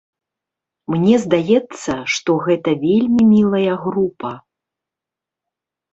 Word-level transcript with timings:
Мне 0.93 1.15
здаецца, 1.25 1.91
што 2.15 2.31
гэта 2.47 2.69
вельмі 2.87 3.23
мілая 3.35 3.75
група. 3.87 4.31